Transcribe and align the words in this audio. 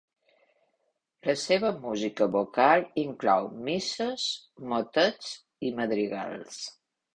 La 1.29 1.35
seva 1.41 1.71
música 1.83 2.27
vocal 2.37 2.87
inclou 3.03 3.51
misses, 3.69 4.27
motets 4.75 5.31
i 5.71 5.75
madrigals. 5.85 6.61